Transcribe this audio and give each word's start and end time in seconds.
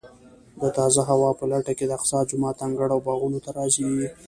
د 0.61 0.63
تازه 0.77 1.01
هوا 1.09 1.29
په 1.39 1.43
لټه 1.51 1.73
کې 1.77 1.85
د 1.87 1.91
اقصی 1.97 2.19
جومات 2.29 2.57
انګړ 2.65 2.87
او 2.95 2.99
باغونو 3.07 3.39
ته 3.45 3.49
راځي. 3.57 3.89